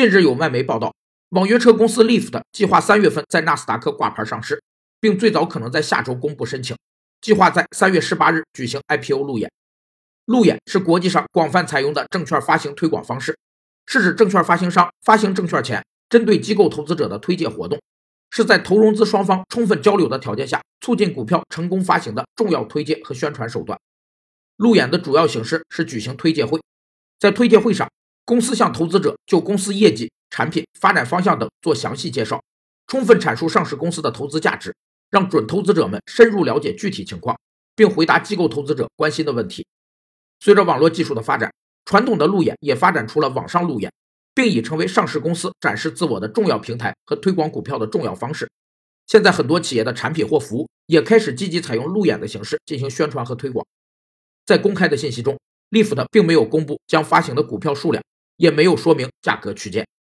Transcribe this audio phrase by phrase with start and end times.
[0.00, 0.94] 近日有外媒报道，
[1.28, 4.62] 网约车公司 Lyft 计划三月份在纳斯达克挂牌上市，
[4.98, 6.74] 并最早可能在下周公布申请，
[7.20, 9.52] 计划在三月十八日举行 IPO 路演。
[10.24, 13.36] 路演是国际上广泛采用的证券发行推广方式，
[13.84, 17.78] 是指证券发行商发行证券前，针对机构投资者的推介活动，
[18.30, 23.78] 是在投融资双方充分交流的条件下，促进股票成功发行的重要推介和宣传手段。
[24.56, 26.58] 路演的主要形式是举行推介会，
[27.18, 27.86] 在推介会上。
[28.24, 32.42] 公司向投资者就公司业绩、产品发展方向等做详细介绍，
[32.86, 34.74] 充分阐述上市公司的投资价值，
[35.10, 37.38] 让准投资者们深入了解具体情况，
[37.74, 39.66] 并回答机构投资者关心的问题。
[40.38, 41.52] 随着网络技术的发展，
[41.84, 43.92] 传统的路演也发展出了网上路演，
[44.34, 48.48] 并已成为上市公司展示自我的重要平台和推广股票的重要方式。
[49.06, 53.66] 现在很多企业的产品或服务也开始积极采用路演的形式进行宣传和推广。
[54.46, 55.36] 在公开的信息中，
[55.70, 58.02] 利弗特并没有公布将发行的股票数量。
[58.40, 59.86] 也没有说明价格区间。